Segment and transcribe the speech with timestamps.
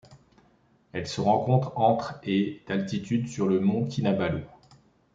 [0.93, 4.41] Elle se rencontre entre et d'altitude sur le mont Kinabalu.